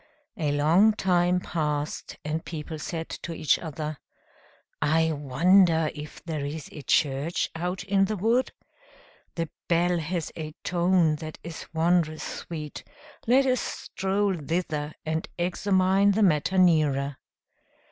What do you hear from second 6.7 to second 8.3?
a church out in the